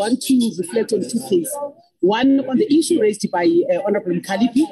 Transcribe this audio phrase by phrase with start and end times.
[0.00, 1.48] want to reflect on two things.
[2.00, 4.64] One, on the issue raised by uh, Honorable Mkhaliphi,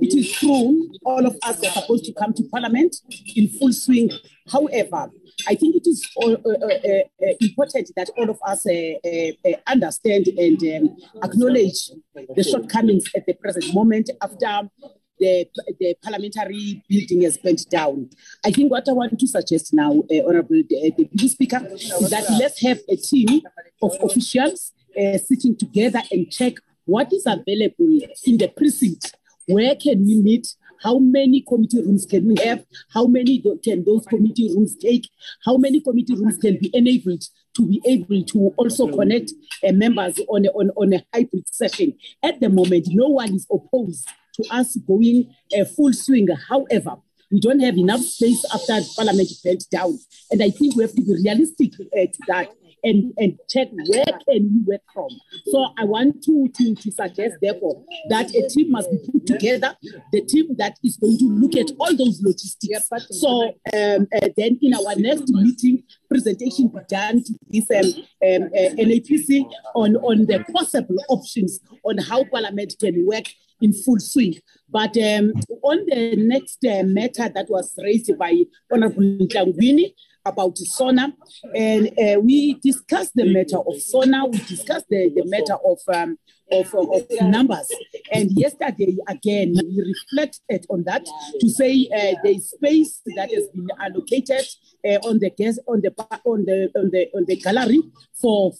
[0.00, 2.96] it is true all of us are supposed to come to Parliament
[3.34, 4.10] in full swing.
[4.50, 5.10] However,
[5.48, 10.26] I think it is uh, uh, uh, uh important that all of us uh, understand
[10.26, 11.90] and um, acknowledge
[12.34, 14.68] the shortcomings at the present moment after
[15.18, 15.46] the,
[15.80, 18.10] the parliamentary building has burnt down.
[18.44, 22.26] I think what I want to suggest now, uh, Honorable uh, Deputy Speaker, is that
[22.38, 23.42] let's have a team
[23.82, 26.54] of officials uh, sitting together and check
[26.84, 29.14] what is available in the precinct.
[29.46, 30.48] Where can we meet?
[30.82, 32.64] How many committee rooms can we have?
[32.90, 35.08] How many can those committee rooms take?
[35.44, 37.24] How many committee rooms can be enabled
[37.54, 39.32] to be able to also connect
[39.66, 41.94] uh, members on a, on, on a hybrid session?
[42.22, 46.28] At the moment, no one is opposed to us going a uh, full swing.
[46.48, 46.96] However,
[47.30, 49.98] we don't have enough space after Parliament bent down.
[50.30, 52.52] And I think we have to be realistic at that
[52.84, 55.08] and, and check where can we work from.
[55.46, 59.74] So I want to, to, to suggest, therefore, that a team must be put together,
[60.12, 62.88] the team that is going to look at all those logistics.
[63.10, 68.50] So um, uh, then in our next meeting, presentation be done to this um, um,
[68.54, 73.24] uh, NAPC on, on the possible options on how Parliament can work
[73.60, 74.34] in full swing.
[74.68, 75.32] But um,
[75.62, 79.92] on the next uh, matter that was raised by Honorable Ntlangwini,
[80.26, 81.14] about SONA,
[81.54, 84.26] and uh, we discussed the matter of SONA.
[84.26, 86.18] We discussed the, the matter of, um,
[86.50, 87.68] of, of numbers.
[88.12, 91.06] And yesterday, again, we reflected on that
[91.40, 94.44] to say uh, the space that has been allocated
[94.84, 97.82] uh, on the guest on the on the on the on the gallery
[98.20, 98.52] for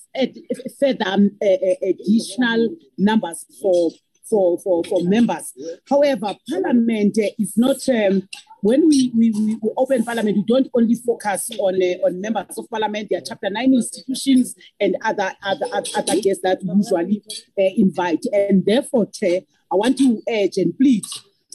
[0.81, 1.31] further um,
[1.83, 2.69] additional
[2.99, 3.91] numbers for
[4.29, 5.53] for, for, for members.
[5.89, 8.29] However, Parliament is not, um,
[8.61, 12.69] when we, we, we open Parliament, we don't only focus on, uh, on members of
[12.71, 17.23] Parliament, there are Chapter 9 institutions and other, other, other guests that we usually
[17.59, 18.25] uh, invite.
[18.33, 19.41] And therefore, Chair,
[19.71, 21.05] I want to urge and plead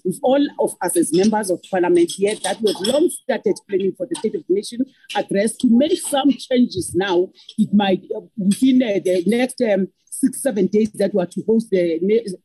[0.04, 3.94] with all of us as members of parliament here that we have long started planning
[3.96, 4.80] for the State of the Nation
[5.16, 7.30] address to make some changes now.
[7.58, 9.88] It might, uh, within uh, the next um,
[10.22, 11.84] six, seven days that were to host the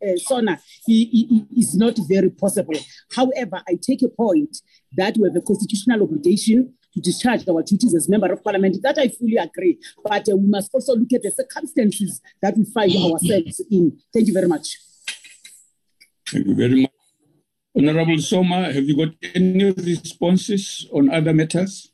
[0.02, 2.78] uh, SONA is not very possible.
[3.14, 4.56] However, I take a point
[4.96, 8.78] that we have a constitutional obligation to discharge our duties as member of parliament.
[8.82, 9.78] That I fully agree.
[10.02, 13.98] But uh, we must also look at the circumstances that we find ourselves in.
[14.12, 14.78] Thank you very much.
[16.28, 16.90] Thank you very much.
[17.76, 21.92] Honorable Soma, have you got any responses on other matters?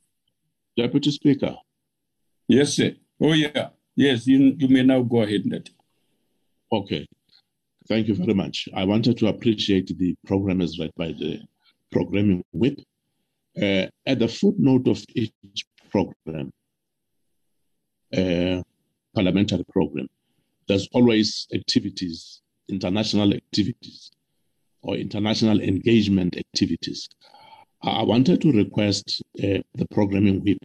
[0.76, 1.56] Deputy Speaker.
[2.46, 2.92] Yes, sir.
[3.20, 3.70] Oh, yeah.
[3.96, 5.68] Yes, you, you may now go ahead, Nat.
[6.72, 7.06] Okay.
[7.88, 8.68] Thank you very much.
[8.74, 11.40] I wanted to appreciate the program as read by the
[11.90, 12.80] programming whip.
[13.60, 16.50] Uh, at the footnote of each program,
[18.16, 18.62] uh,
[19.14, 20.08] parliamentary program,
[20.68, 24.10] there's always activities, international activities,
[24.82, 27.08] or international engagement activities.
[27.82, 30.58] I wanted to request uh, the programming whip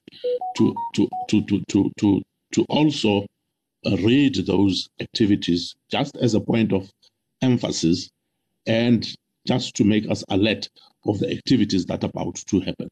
[0.56, 2.22] to, to, to, to, to, to
[2.54, 3.26] to also
[3.98, 6.92] read those activities just as a point of
[7.42, 8.10] emphasis
[8.66, 9.08] and
[9.46, 10.70] just to make us alert
[11.06, 12.90] of the activities that are about to happen.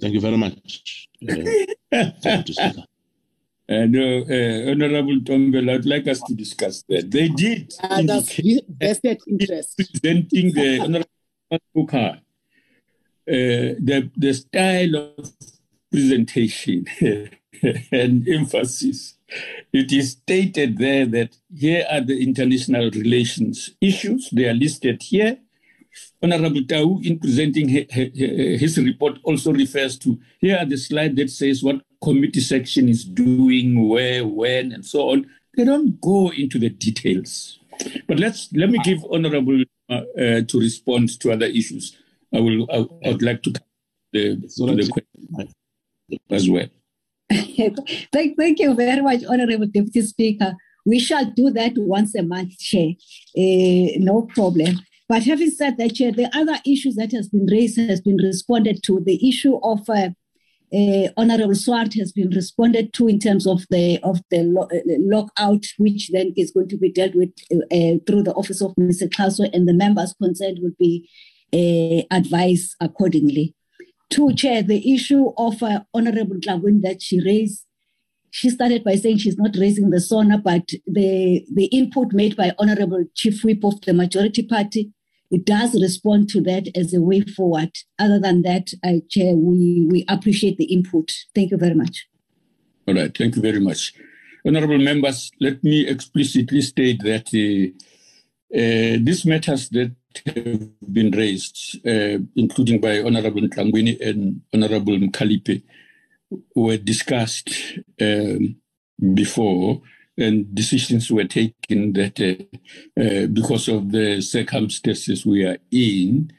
[0.00, 1.08] Thank you very much.
[1.92, 2.10] Uh,
[3.68, 7.10] And uh, uh, Honorable Tombela, I'd like us to discuss that.
[7.10, 7.72] They did.
[7.82, 9.76] Uh, that's vested interest.
[9.76, 12.20] Presenting the Honorable Booker, uh,
[13.28, 15.32] the, the style of
[15.90, 16.84] presentation
[17.92, 19.14] and emphasis.
[19.72, 24.28] It is stated there that here are the international relations issues.
[24.30, 25.38] They are listed here.
[26.22, 31.62] Honorable Tau, in presenting his report, also refers to here are the slide that says
[31.62, 35.26] what committee section is doing, where, when, and so on.
[35.56, 37.58] They don't go into the details.
[38.06, 41.98] But let's let me give Honorable uh, uh, to respond to other issues.
[42.32, 42.66] I will.
[42.70, 43.50] I, I would like to
[44.12, 45.54] the, to the question
[46.30, 46.68] as well.
[48.12, 50.54] thank, thank you very much, Honorable Deputy Speaker.
[50.84, 52.90] We shall do that once a month, Chair.
[53.36, 54.80] Uh, no problem.
[55.08, 58.82] But having said that, Chair, the other issues that has been raised has been responded
[58.84, 59.00] to.
[59.00, 60.10] The issue of uh,
[60.74, 65.64] uh, Honorable Swart has been responded to in terms of the of the lo- lockout,
[65.78, 67.30] which then is going to be dealt with
[68.06, 69.08] through the office of Mr.
[69.08, 71.08] Xaso, and the members concerned will be
[72.10, 73.54] advised accordingly
[74.12, 77.64] to chair the issue of uh, Honorable Ntlangwini that she raised.
[78.30, 82.52] She started by saying she's not raising the SONA, but the, the input made by
[82.58, 84.92] Honorable Chief Whip of the majority party,
[85.30, 87.70] it does respond to that as a way forward.
[87.98, 91.10] Other than that, I chair, we, we appreciate the input.
[91.34, 92.06] Thank you very much.
[92.86, 93.94] All right, thank you very much.
[94.46, 97.78] Honorable members, let me explicitly state that uh,
[98.54, 99.92] uh, these matters that
[100.26, 105.62] have been raised, uh, including by Honorable Ntlangwini and Honorable Mkhaliphi,
[106.54, 107.50] were discussed
[108.00, 108.56] um,
[109.14, 109.80] before
[110.18, 116.30] and decisions were taken that uh, because of the circumstances we are in,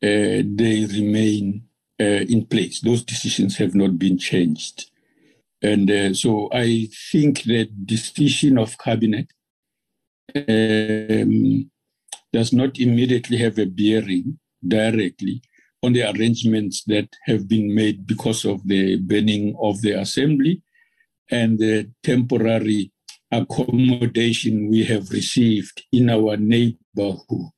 [0.00, 1.62] they remain
[1.98, 2.80] in place.
[2.80, 4.90] Those decisions have not been changed.
[5.62, 9.28] And so I think the decision of cabinet
[10.36, 11.70] um,
[12.32, 15.42] does not immediately have a bearing directly
[15.82, 20.62] on the arrangements that have been made because of the burning of the assembly
[21.30, 22.92] and the temporary
[23.30, 27.50] accommodation we have received in our neighborhood.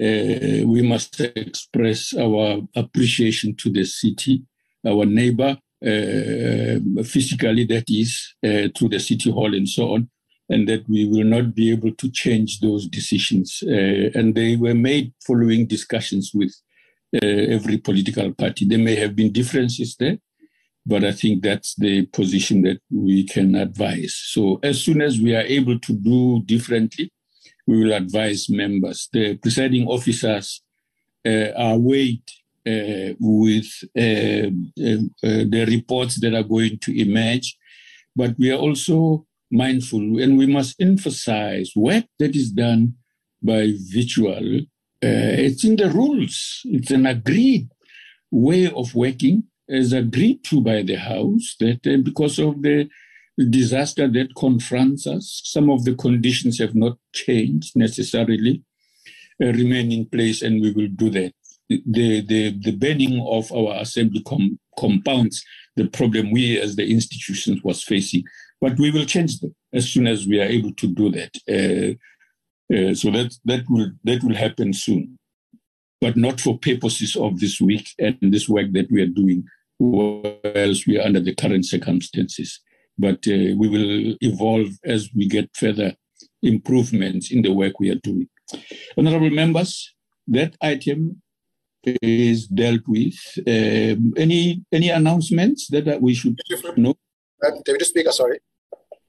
[0.00, 4.42] Uh, we must express our appreciation to the city,
[4.86, 10.08] our neighbor, uh, physically, that is, uh, through the city hall and so on,
[10.52, 13.62] and that we will not be able to change those decisions.
[13.66, 16.54] Uh, and they were made following discussions with
[17.16, 18.66] uh, every political party.
[18.66, 20.18] There may have been differences there,
[20.84, 24.14] but I think that's the position that we can advise.
[24.14, 27.10] So as soon as we are able to do differently,
[27.66, 29.08] we will advise members.
[29.12, 30.62] The presiding officers
[31.26, 32.28] uh, are weighed
[32.66, 34.50] uh, with uh,
[34.86, 37.56] uh, uh, the reports that are going to emerge,
[38.14, 42.94] but we are also mindful and we must emphasize work that is done
[43.42, 44.60] by virtual.
[45.02, 46.60] it's in the rules.
[46.64, 47.68] It's an agreed
[48.30, 52.88] way of working as agreed to by the House that uh, because of the
[53.50, 58.62] disaster that confronts us, some of the conditions have not changed necessarily,
[59.42, 61.32] uh, remain in place, and we will do that.
[61.68, 65.42] The, the, the burning of our assembly com- compounds
[65.76, 68.24] the problem we as the institutions was facing,
[68.62, 71.32] but we will change them as soon as we are able to do that.
[71.56, 71.94] Uh,
[72.74, 75.18] uh, so that that will that will happen soon,
[76.00, 79.44] but not for purposes of this week and this work that we are doing
[79.78, 82.60] whilst we are under the current circumstances.
[82.96, 85.94] But uh, we will evolve as we get further
[86.42, 88.28] improvements in the work we are doing.
[88.96, 89.92] Honorable members,
[90.28, 91.20] that item
[91.84, 93.18] is dealt with.
[93.38, 96.38] Um, any any announcements that we should
[96.76, 96.94] know?
[97.44, 98.38] Uh, Deputy Speaker, sorry.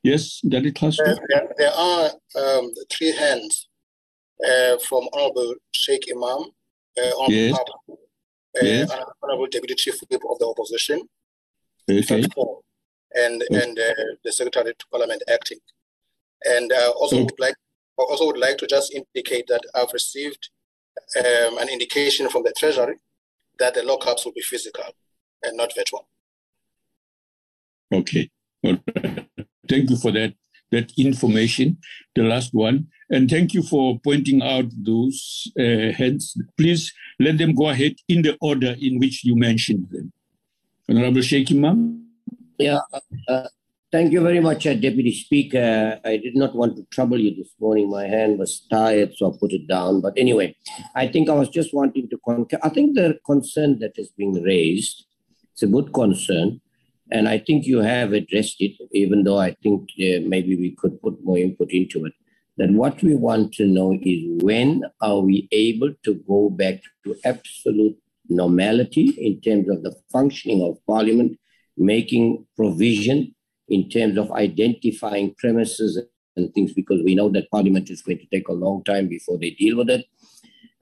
[0.03, 0.99] Yes, Daddy Class.
[0.99, 3.69] Uh, there, there, are um, three hands
[4.45, 6.47] uh, from Honorable Shaik Emam,
[6.97, 7.57] uh, Honorable yes.
[7.57, 7.97] Papa,
[8.61, 8.91] yes.
[8.91, 11.03] uh, Honorable Deputy Chief Whip of the Opposition,
[11.89, 12.25] okay.
[13.15, 13.63] and okay.
[13.63, 13.93] and uh,
[14.25, 15.59] the Secretary to Parliament acting,
[16.43, 17.23] and uh, also okay.
[17.23, 17.55] would like
[17.97, 20.49] also would like to just indicate that I've received
[21.17, 22.97] um, an indication from the Treasury
[23.59, 24.83] that the lockups will be physical
[25.43, 26.07] and not virtual.
[27.93, 28.29] Okay.
[29.67, 30.33] Thank you for that
[30.73, 31.77] that information.
[32.15, 32.87] The last one.
[33.09, 36.35] And thank you for pointing out those uh, heads.
[36.57, 40.11] Please let them go ahead in the order in which you mentioned them.
[40.89, 42.01] Honorable Shaik Emam.
[42.57, 42.79] Yeah,
[43.27, 43.47] uh,
[43.91, 45.99] thank you very much, uh, Deputy Speaker.
[46.03, 47.89] I did not want to trouble you this morning.
[47.89, 50.01] My hand was tired, so I put it down.
[50.01, 50.55] But anyway,
[50.95, 52.59] I think I was just wanting to concur.
[52.63, 55.05] I think the concern that is being raised,
[55.51, 56.61] it's a good concern.
[57.13, 61.01] And I think you have addressed it, even though I think uh, maybe we could
[61.01, 62.13] put more input into it
[62.57, 67.15] that what we want to know is when are we able to go back to
[67.25, 67.97] absolute
[68.29, 71.37] normality in terms of the functioning of parliament,
[71.77, 73.33] making provision
[73.69, 75.99] in terms of identifying premises
[76.35, 79.37] and things, because we know that parliament is going to take a long time before
[79.37, 80.05] they deal with it.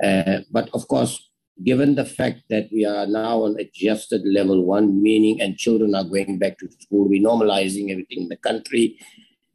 [0.04, 1.31] Uh, but of course,
[1.64, 6.04] given the fact that we are now on adjusted level one, meaning and children are
[6.04, 8.98] going back to school, we're normalizing everything in the country,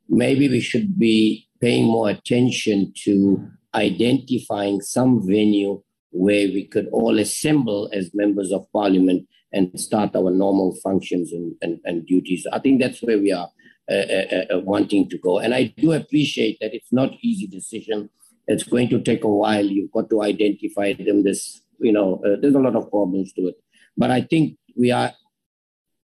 [0.09, 7.19] maybe we should be paying more attention to identifying some venue where we could all
[7.19, 12.47] assemble as members of parliament and start our normal functions and, and, and duties.
[12.53, 13.49] I think that's where we are
[13.91, 15.39] uh, uh, uh, wanting to go.
[15.39, 18.11] And I do appreciate that it's not easy decision.
[18.49, 19.65] It's going to take a while.
[19.65, 21.23] You've got to identify them.
[21.23, 23.57] This, you know, uh, there's a lot of problems to it.
[23.97, 25.13] But I think we are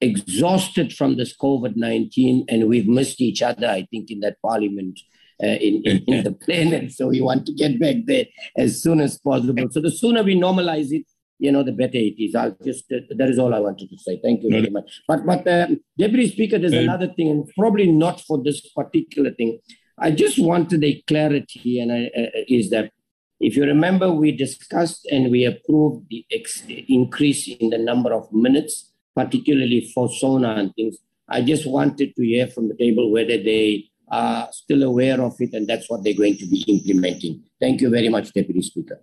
[0.02, 5.00] exhausted from this COVID 19 and we've missed each other, I think, in that parliament
[5.44, 6.92] uh, in, in, in, the planet.
[6.92, 8.26] So we want to get back there
[8.58, 9.68] as soon as possible.
[9.72, 11.06] So the sooner we normalize it,
[11.40, 12.36] you know, the better it is.
[12.36, 14.20] I'll just, uh, that is all I wanted to say.
[14.24, 15.02] Thank you very much.
[15.08, 19.60] But, but um, Deputy Speaker, there's another thing, and probably not for this particular thing.
[20.00, 22.92] I just wanted a clarity, and I, uh, is that
[23.40, 28.32] if you remember, we discussed and we approved the ex- increase in the number of
[28.34, 30.98] minutes, particularly for SONA and things,
[31.30, 35.54] I just wanted to hear from the table whether they are still aware of it
[35.54, 37.44] and that's what they're going to be implementing.
[37.60, 39.02] Thank you very much, Deputy Speaker.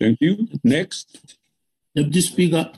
[0.00, 0.48] Thank you.
[0.62, 1.36] Next.
[1.94, 2.70] Deputy Speaker.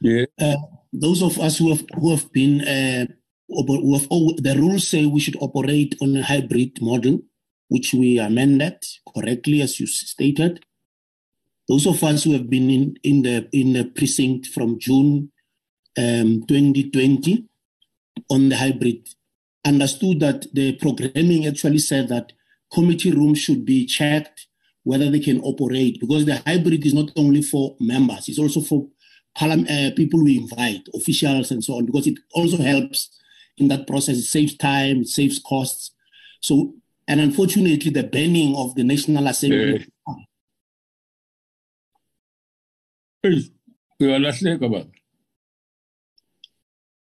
[0.00, 0.24] Yeah.
[0.40, 0.56] Uh,
[0.92, 3.06] those of us who have who have been uh,
[3.48, 7.20] who have, oh, the rules say we should operate on a hybrid model,
[7.70, 8.78] which we amended
[9.14, 10.64] correctly as you stated.
[11.68, 15.30] Those of us who have been in, in the in the precinct from June
[15.96, 17.46] um, 2020
[18.28, 19.08] on the hybrid
[19.64, 22.32] understood that the programming actually said that
[22.72, 24.46] committee rooms should be checked
[24.82, 28.88] whether they can operate because the hybrid is not only for members, it's also for
[29.40, 33.10] uh, people we invite, officials and so on, because it also helps
[33.58, 34.16] in that process.
[34.16, 35.92] It saves time, it saves costs.
[36.40, 36.74] So,
[37.08, 39.86] and unfortunately, the banning of the National Assembly.
[43.22, 43.50] Hey,
[44.00, 44.86] uyalahleka baba.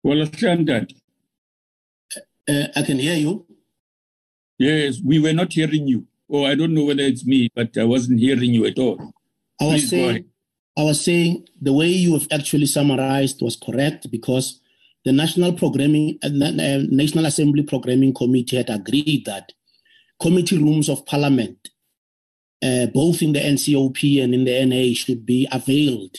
[0.05, 0.87] Walahleka
[2.47, 3.45] uh, I can hear you.
[4.59, 6.05] Yes, we were not hearing you.
[6.29, 9.13] Oh, I don't know whether it's me, but I wasn't hearing you at all.
[9.61, 10.25] I was Please saying,
[10.77, 14.59] I was saying the way you have actually summarized was correct because
[15.05, 19.51] the National Programming uh, National Assembly Programming Committee had agreed that
[20.23, 21.69] committee rooms of Parliament,
[22.63, 26.15] uh, both in the NCOP and in the NA, should be availed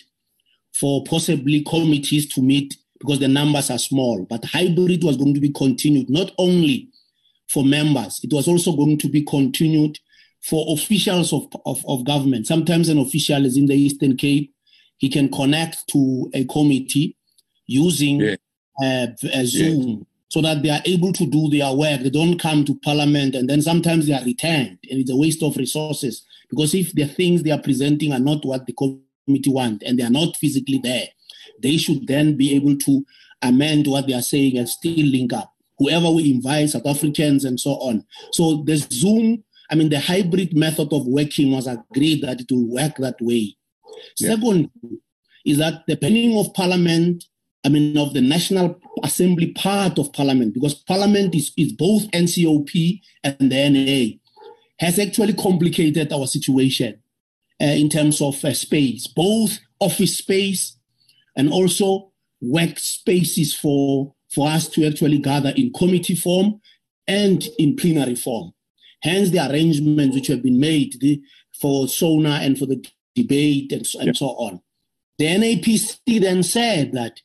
[0.79, 4.27] for possibly committees to meet because the numbers are small.
[4.29, 6.90] But hybrid was going to be continued not only
[7.49, 9.99] for members, it was also going to be continued
[10.43, 12.47] for officials of, of, of government.
[12.47, 14.53] Sometimes an official is in the Eastern Cape,
[14.99, 17.17] he can connect to a committee
[17.67, 18.37] using yeah.
[18.83, 19.88] uh, a Zoom.
[19.88, 20.13] Yeah.
[20.35, 22.01] So that they are able to do their work.
[22.01, 25.44] They don't come to parliament and then sometimes they are returned and it's a waste
[25.44, 26.27] of resources.
[26.51, 30.03] Because if the things they are presenting are not what the committee want and they
[30.03, 31.07] are not physically there,
[31.62, 33.07] they should then be able to
[33.42, 35.53] amend what they are saying and still link up.
[35.79, 38.05] Whoever we invite, South Africans and so on.
[38.33, 42.75] So the Zoom, I mean, the hybrid method of working was agreed that it will
[42.75, 43.57] work that way.
[44.18, 44.31] Yeah.
[44.31, 44.68] Second
[45.47, 47.25] is that the pending of parliament,
[47.64, 53.00] I mean, of the National Assembly part of parliament, because parliament is, is both NCOP
[53.22, 54.18] and the NA,
[54.79, 57.00] has actually complicated our situation
[57.61, 60.77] uh, in terms of uh, space, both office space
[61.37, 66.61] and also workspaces for, for us to actually gather in committee form
[67.07, 68.53] and in plenary form.
[69.03, 71.22] Hence the arrangements which have been made the,
[71.61, 74.16] for SONA and for the debate and, and yep.
[74.16, 74.61] so on.
[75.18, 77.20] The NAPC then said that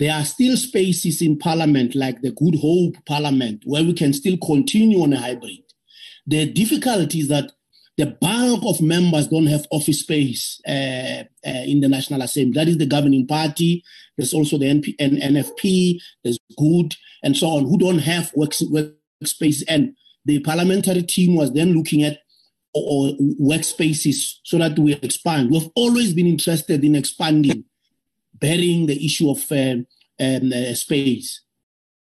[0.00, 4.38] there are still spaces in parliament like the Good Hope Parliament where we can still
[4.38, 5.60] continue on a hybrid.
[6.26, 7.52] The difficulty is that
[7.98, 12.54] the bulk of members don't have office space uh, uh, in the National Assembly.
[12.54, 13.84] That is the governing party.
[14.16, 19.62] There's also the NP, NFP, there's Good, and so on, who don't have work, workspace.
[19.68, 22.20] And the parliamentary team was then looking at
[22.72, 25.50] or, workspaces so that we expand.
[25.50, 27.64] We've always been interested in expanding,
[28.40, 29.76] bearing the issue of uh,
[30.20, 31.42] um, uh, space.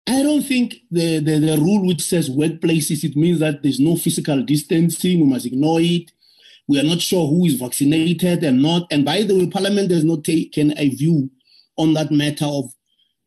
[0.07, 3.97] I don't think the, the, the, rule which says workplaces, it means that there's no
[3.97, 6.11] physical distancing, we must ignore it.
[6.67, 8.87] We are not sure who is vaccinated and not.
[8.89, 11.29] And by the way, Parliament has not taken a view
[11.77, 12.71] on that matter of,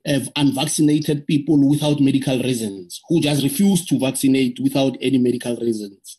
[0.06, 6.18] of unvaccinated people without medical reasons, who just refuse to vaccinate without any medical reasons.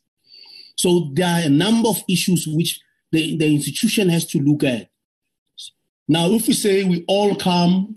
[0.78, 2.80] So there are a number of issues which
[3.12, 4.91] the, the institution has to look at.
[6.12, 7.96] Now, if we say we all come,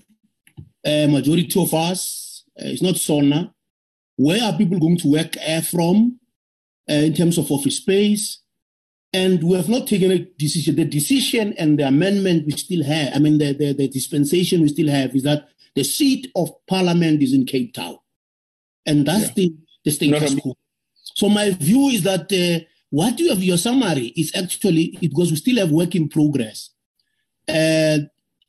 [0.86, 3.52] a majority of us, uh, it's not SONA.
[4.14, 5.34] Where are people going to work
[5.68, 6.20] from
[6.88, 8.40] uh, in terms of office space?
[9.12, 10.76] And we have not taken a decision.
[10.76, 14.68] The decision and the amendment we still have, I mean, the, the, the dispensation we
[14.68, 17.98] still have is that the seat of parliament is in Cape Town.
[18.86, 19.34] And that's yeah.
[19.34, 20.54] the, the status quo.
[21.16, 25.36] So my view is that uh, what you have your summary is actually because we
[25.36, 26.70] still have work in progress.
[27.48, 27.98] Uh,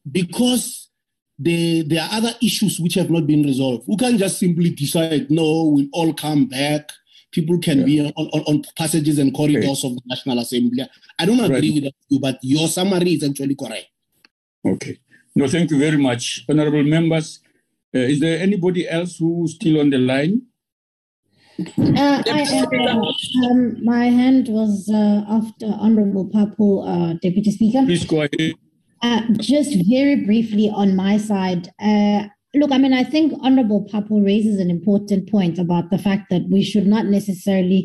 [0.10, 0.90] because
[1.38, 3.88] there, there are other issues which have not been resolved.
[3.88, 6.92] We can't just simply decide, no, we'll all come back.
[7.32, 7.86] People can yeah.
[7.86, 9.88] be on, on, on, passages and corridors okay.
[9.88, 10.88] of the National Assembly.
[11.20, 11.84] I don't agree right.
[11.84, 13.88] with you, but your summary is actually correct.
[14.66, 15.00] Okay.
[15.36, 16.46] No, thank you very much.
[16.48, 17.42] Honorable members,
[17.94, 20.44] uh, is there anybody else who's still on the line?
[21.60, 27.84] Uh, I, uh, um, my hand was uh, after Honorable Papul, uh, Deputy Speaker.
[27.86, 28.56] Please go ahead.
[29.06, 29.22] Uh,
[29.54, 32.22] just very briefly on my side, uh,
[32.60, 36.44] look, I mean, I think Honorable Papul raises an important point about the fact that
[36.50, 37.82] we should not necessarily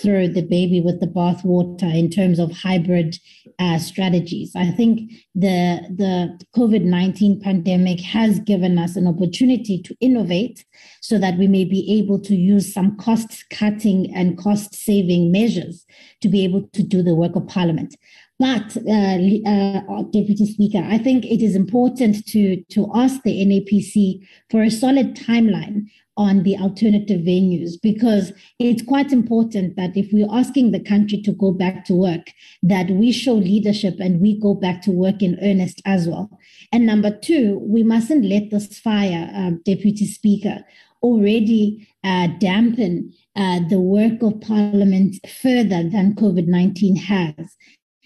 [0.00, 3.10] throw the baby with the bathwater in terms of hybrid
[3.58, 4.50] uh, strategies.
[4.54, 4.92] I think
[5.34, 5.58] the
[6.02, 6.14] the
[6.58, 10.58] COVID nineteen pandemic has given us an opportunity to innovate,
[11.00, 15.86] so that we may be able to use some cost cutting and cost saving measures
[16.20, 17.96] to be able to do the work of Parliament.
[18.38, 24.24] But, uh, uh, Deputy Speaker, I think it is important to, to ask the NAPC
[24.48, 25.86] for a solid timeline
[26.18, 31.32] on the alternative venues because it's quite important that if we're asking the country to
[31.32, 35.38] go back to work, that we show leadership and we go back to work in
[35.40, 36.28] earnest as well.
[36.72, 40.64] And number two, we mustn't let this fire, um, Deputy Speaker,
[41.02, 47.56] already uh, dampen uh, the work of Parliament further than COVID 19 has.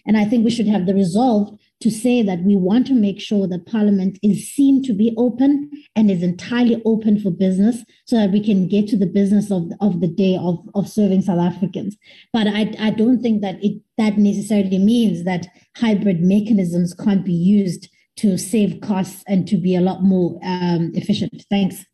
[0.07, 3.21] And I think we should have the resolve to say that we want to make
[3.21, 8.17] sure that Parliament is seen to be open and is entirely open for business so
[8.17, 11.41] that we can get to the business of, of the day of, of serving South
[11.41, 11.97] Africans.
[12.33, 17.33] But I, I don't think that it that necessarily means that hybrid mechanisms can't be
[17.33, 21.45] used to save costs and to be a lot more um, efficient.
[21.51, 21.85] Thanks.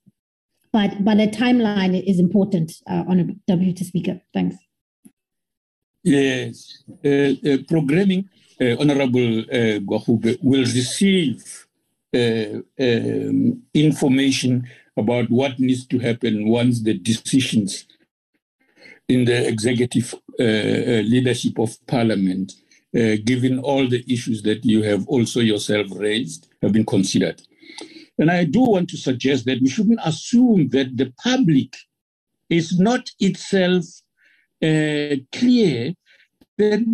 [0.72, 4.20] But but a timeline is important, uh, Honourable Deputy Speaker.
[4.34, 4.56] Thanks.
[6.08, 9.78] Yes, uh, uh, programming, uh, Honorable uh,
[10.42, 11.66] will receive
[12.14, 14.66] uh, um, information
[14.96, 17.86] about what needs to happen once the decisions
[19.06, 22.54] in the executive uh, uh, leadership of Parliament,
[23.24, 27.40] given all the issues that you have also yourself raised, have been considered.
[28.18, 31.76] And I do want to suggest that we shouldn't assume that the public
[32.48, 33.84] is not itself
[34.62, 35.94] uh, clear
[36.58, 36.84] that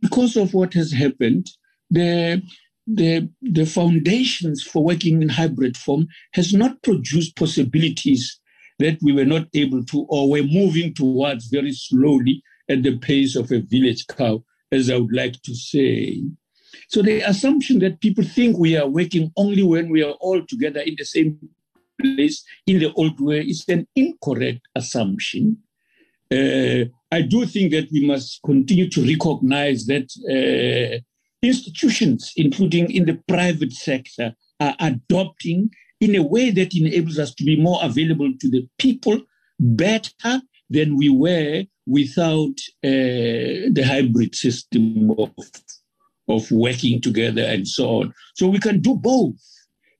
[0.00, 1.50] because of what has happened,
[1.90, 2.42] the
[2.86, 8.40] the the foundations for working in hybrid form has not produced possibilities
[8.78, 13.36] that we were not able to or were moving towards very slowly at the pace
[13.36, 16.22] of a village cow, as I would like to say.
[16.88, 20.80] So the assumption that people think we are working only when we are all together
[20.80, 21.38] in the same
[22.00, 25.58] place in the old way is an incorrect assumption.
[26.30, 30.98] Uh, I do think that we must continue to recognize that uh,
[31.42, 35.70] institutions, including in the private sector, are adopting
[36.00, 39.20] in a way that enables us to be more available to the people
[39.60, 45.30] better than we were without uh, the hybrid system of,
[46.28, 48.14] of working together and so on.
[48.36, 49.34] So we can do both.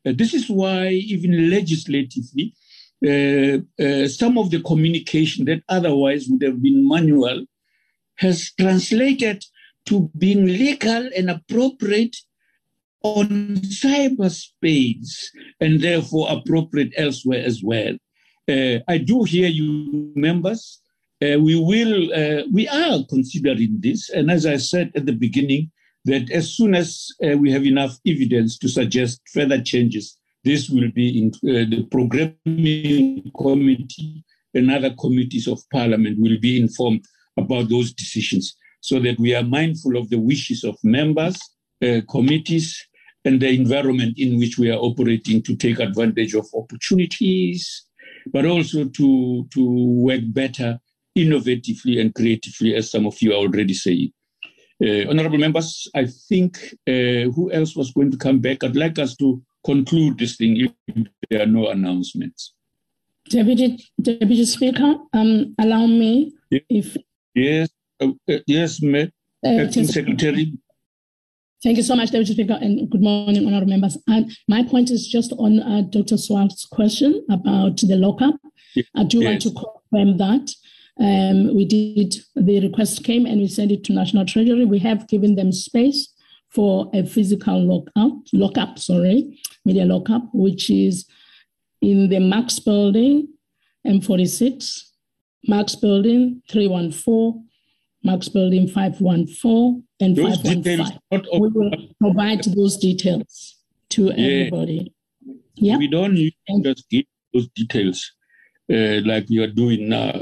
[0.06, 2.54] Uh, this is why, even legislatively,
[3.02, 7.44] some of the communication that otherwise would have been manual
[8.16, 9.44] has translated
[9.86, 12.16] to being legal and appropriate
[13.02, 15.26] on cyberspace
[15.60, 17.94] and therefore appropriate elsewhere as well.
[18.48, 20.80] Uh, I do hear you, members.
[21.22, 25.70] Uh, we will, uh, we are considering this, and as I said at the beginning,
[26.04, 30.90] that as soon as uh, we have enough evidence to suggest further changes, this will
[30.90, 34.24] be in uh, the programming committee
[34.54, 37.04] and other committees of parliament will be informed
[37.36, 41.38] about those decisions so that we are mindful of the wishes of members,
[41.82, 42.84] uh, committees,
[43.24, 47.86] and the environment in which we are operating to take advantage of opportunities,
[48.32, 50.80] but also to, to work better
[51.16, 54.10] innovatively and creatively, as some of you are already saying.
[54.84, 58.64] Uh, honorable members, I think uh, who else was going to come back?
[58.64, 62.54] I'd like us to conclude this thing if there are no announcements.
[63.28, 66.62] Deputy, Deputy Speaker, um, allow me yes.
[66.68, 66.96] if
[67.34, 67.68] yes,
[68.00, 69.06] uh, uh, yes, ma-
[69.46, 70.52] uh, Secretary.
[71.62, 73.96] Thank you so much, Deputy Speaker, and good morning, honourable members.
[74.08, 76.16] And my point is just on uh, Dr.
[76.16, 78.34] Swart's question about the lockup.
[78.74, 78.86] Yes.
[78.96, 79.28] I do yes.
[79.28, 79.50] want to
[79.90, 80.50] confirm that.
[80.98, 84.64] Um, we did, the request came and we sent it to National Treasury.
[84.64, 86.11] We have given them space
[86.54, 91.06] for a physical lockout, lockup, sorry, media lockup, which is
[91.80, 93.28] in the Max building,
[93.86, 94.82] M46,
[95.48, 97.48] Max building 314,
[98.04, 101.00] Max building 514, and those 515.
[101.40, 103.56] We will provide those details
[103.90, 104.12] to yeah.
[104.12, 104.92] everybody.
[105.54, 105.78] Yeah.
[105.78, 108.12] We don't need to just give those details
[108.70, 110.12] uh, like you are doing now.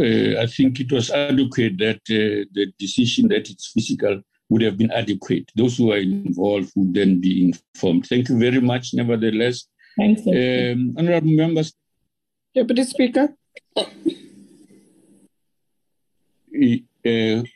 [0.00, 4.78] Uh, I think it was adequate that uh, the decision that it's physical would have
[4.78, 5.50] been adequate.
[5.54, 8.06] Those who are involved would then be informed.
[8.06, 9.66] Thank you very much, nevertheless.
[9.96, 10.22] Thanks.
[10.26, 11.74] Um, honorable members.
[12.54, 13.34] Deputy Speaker.
[13.76, 13.84] Uh,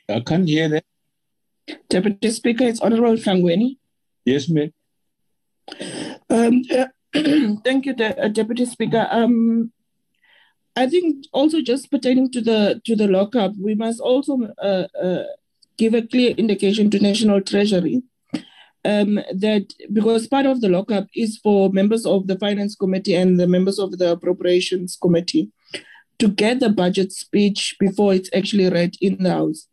[0.09, 0.83] I can't hear that.
[1.89, 3.77] Deputy Speaker, it's Honorable Ntlangwini.
[4.25, 4.71] Yes, ma'am.
[6.29, 6.87] Um, uh,
[7.63, 9.07] thank you, De- uh, Deputy Speaker.
[9.09, 9.71] Um,
[10.75, 15.23] I think also just pertaining to the to the lockup, we must also uh, uh,
[15.77, 18.03] give a clear indication to National Treasury
[18.85, 23.39] um, that because part of the lockup is for members of the Finance Committee and
[23.39, 25.49] the members of the Appropriations Committee
[26.19, 29.67] to get the budget speech before it's actually read in the House.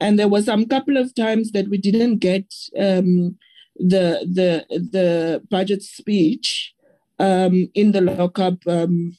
[0.00, 3.36] And there was some couple of times that we didn't get um,
[3.76, 6.74] the the the budget speech
[7.18, 9.16] um, in the lockup um,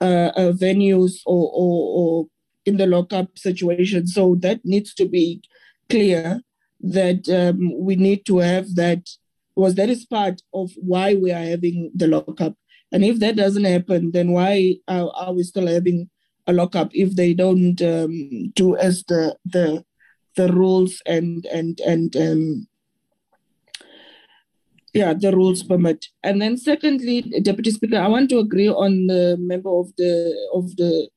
[0.00, 2.26] uh, uh, venues or, or, or
[2.66, 4.06] in the lockup situation.
[4.06, 5.42] So that needs to be
[5.88, 6.40] clear
[6.80, 9.08] that um, we need to have that
[9.56, 12.54] was that is part of why we are having the lockup.
[12.92, 16.08] And if that doesn't happen, then why are, are we still having
[16.46, 19.84] a lockup if they don't um, do as the the
[20.36, 22.66] the rules and and and um,
[24.92, 26.06] yeah, the rules permit.
[26.22, 30.76] And then secondly, Deputy Speaker, I want to agree on the member of the of
[30.76, 31.08] the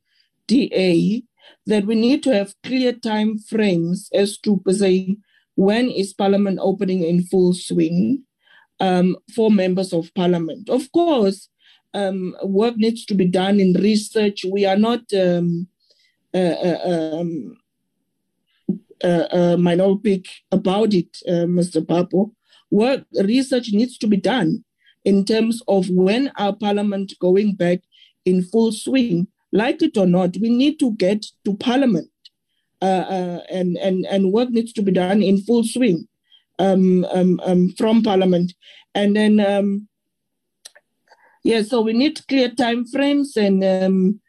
[0.47, 1.23] DA
[1.65, 5.17] that we need to have clear time frames as to say
[5.55, 8.23] when is Parliament opening in full swing
[8.79, 10.69] um, for members of Parliament.
[10.69, 11.49] Of course,
[11.93, 14.45] um, work needs to be done in research.
[14.49, 15.67] We are not um,
[16.33, 16.79] uh, uh,
[17.19, 17.57] um,
[19.03, 21.85] uh, uh myopic about it, uh, Mr.
[21.85, 22.31] Papo
[22.73, 24.65] work research needs to be done
[25.05, 27.79] in terms of when our parliament going back
[28.25, 32.09] in full swing like it or not we need to get to parliament.
[32.81, 36.05] Uh, uh, and, and, and work needs to be done in full swing
[36.59, 38.53] um, um, um, from parliament.
[38.93, 39.87] And then um,
[41.45, 44.19] yeah so we need clear time frames and um,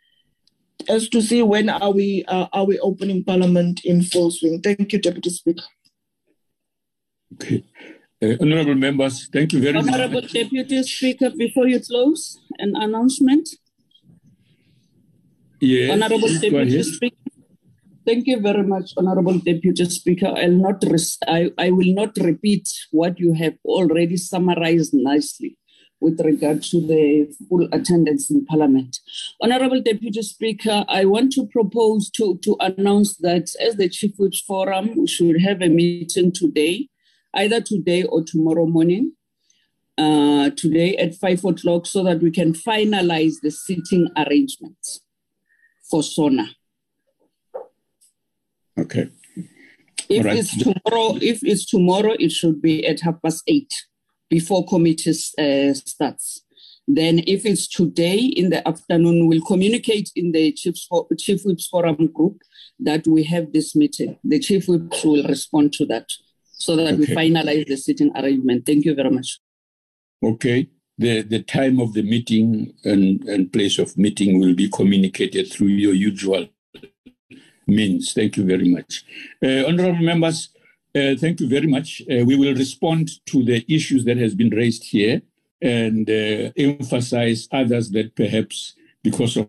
[0.88, 4.60] as to see when are we uh, are we opening parliament in full swing.
[4.60, 5.64] Thank you deputy speaker.
[7.34, 7.64] Okay.
[8.22, 10.00] Uh, honorable members, thank you very honorable much.
[10.00, 13.48] Honorable Deputy Speaker, before you close, an announcement.
[15.64, 17.16] Yes, Honorable Deputy Speaker.
[18.06, 20.26] Thank you very much, Honorable Deputy Speaker.
[20.26, 20.84] I'll not
[21.26, 25.56] I, I will not repeat what you have already summarized nicely
[26.02, 28.98] with regard to the full attendance in Parliament.
[29.40, 34.42] Honorable Deputy Speaker, I want to propose to, to announce that as the Chief Whips
[34.42, 36.88] Forum, we should have a meeting today
[37.36, 39.12] either today or tomorrow morning,
[39.96, 45.00] uh, today at five o'clock, so that we can finalize the seating arrangements
[45.94, 46.48] for SONA.
[48.76, 49.08] Okay.
[50.08, 50.38] If right.
[50.38, 53.72] it's tomorrow, if it's tomorrow, it should be at half past eight
[54.28, 56.44] before committee uh, starts.
[56.88, 61.68] Then, if it's today in the afternoon, we'll communicate in the Chiefs for, Chief Whips
[61.68, 62.42] Forum group
[62.80, 64.18] that we have this meeting.
[64.24, 66.08] The Chief Whips will respond to that
[66.50, 66.96] so that okay.
[66.96, 68.66] we finalize the sitting arrangement.
[68.66, 69.38] Thank you very much.
[70.20, 70.68] Okay.
[70.96, 75.68] The, the time of the meeting and, and place of meeting will be communicated through
[75.68, 76.48] your usual
[77.66, 78.12] means.
[78.12, 79.04] Thank you very much.
[79.42, 80.50] Uh, honorable members,
[80.94, 82.02] uh, thank you very much.
[82.02, 85.22] Uh, we will respond to the issues that has been raised here
[85.60, 89.48] and uh, emphasize others that perhaps because of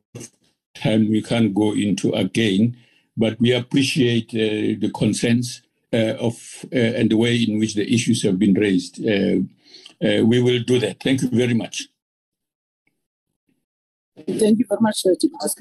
[0.73, 2.75] time we can't go into again,
[3.15, 5.61] but we appreciate uh, the consensus
[5.93, 8.99] uh, of and the way in which the issues have been raised.
[10.03, 11.01] Uh, we will do that.
[11.01, 11.87] Thank you very much.
[14.15, 15.03] Thank you very much,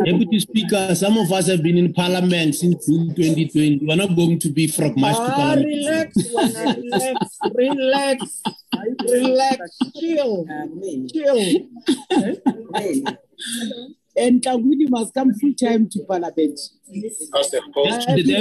[0.05, 0.95] Deputy Speaker.
[0.95, 3.81] Some of us have been in Parliament since June 2020.
[3.83, 6.13] We're not going to be frog march ah, to Parliament.
[6.15, 6.17] Relax,
[7.53, 8.41] relax,
[9.03, 10.47] relax, relax, chill,
[11.13, 11.69] chill
[14.17, 16.59] Ntlangwini must come full time to Parliament.
[16.89, 17.03] They've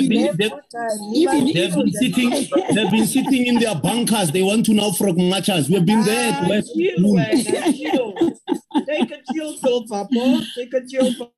[0.09, 2.29] been, they've, they've, been sitting,
[2.75, 4.31] they've been sitting in their bunkers.
[4.31, 5.69] They want to now frog matches.
[5.69, 6.31] We've been there.
[6.35, 8.13] Ah, chill, chill.
[8.87, 10.45] Take a chill pill, Papa.
[10.55, 11.33] Take a chill pill.